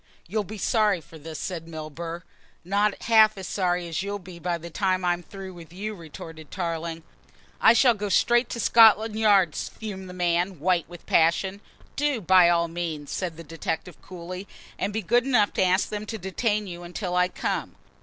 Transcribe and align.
"You'll 0.27 0.43
be 0.43 0.57
sorry 0.57 0.99
for 0.99 1.19
this," 1.19 1.37
said 1.37 1.67
Milburgh. 1.67 2.23
"Not 2.65 3.03
half 3.03 3.37
as 3.37 3.47
sorry 3.47 3.87
as 3.87 4.01
you'll 4.01 4.17
be 4.17 4.39
by 4.39 4.57
the 4.57 4.71
time 4.71 5.05
I'm 5.05 5.21
through 5.21 5.53
with 5.53 5.71
you," 5.71 5.93
retorted 5.93 6.49
Tarling. 6.49 7.03
"I 7.61 7.73
shall 7.73 7.93
go 7.93 8.09
straight 8.09 8.49
to 8.49 8.59
Scotland 8.59 9.15
Yard," 9.15 9.53
fumed 9.53 10.09
the 10.09 10.15
man, 10.15 10.59
white 10.59 10.89
with 10.89 11.05
passion. 11.05 11.61
"Do, 11.95 12.19
by 12.19 12.49
all 12.49 12.67
means," 12.67 13.11
said 13.11 13.37
the 13.37 13.43
detective 13.43 14.01
coolly, 14.01 14.47
"and 14.79 14.91
be 14.91 15.03
good 15.03 15.23
enough 15.23 15.53
to 15.53 15.63
ask 15.63 15.89
them 15.89 16.07
to 16.07 16.17
detain 16.17 16.65
you 16.65 16.81
until 16.81 17.15
I 17.15 17.27
come." 17.27 17.75